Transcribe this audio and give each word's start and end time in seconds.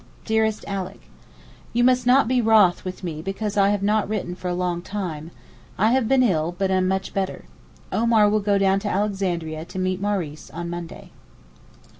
DEAREST 0.25 0.65
ALICK, 0.67 0.99
You 1.73 1.83
must 1.83 2.07
not 2.07 2.27
be 2.27 2.41
wroth 2.41 2.83
with 2.83 3.03
me 3.03 3.21
because 3.21 3.55
I 3.55 3.69
have 3.69 3.83
not 3.83 4.09
written 4.09 4.33
for 4.33 4.47
a 4.47 4.55
long 4.55 4.81
time—I 4.81 5.91
have 5.91 6.07
been 6.07 6.23
ill, 6.23 6.55
but 6.57 6.71
am 6.71 6.87
much 6.87 7.13
better. 7.13 7.45
Omar 7.91 8.27
will 8.27 8.39
go 8.39 8.57
down 8.57 8.79
to 8.79 8.89
Alexandria 8.89 9.63
to 9.65 9.77
meet 9.77 10.01
Maurice 10.01 10.49
on 10.49 10.71
Monday. 10.71 11.11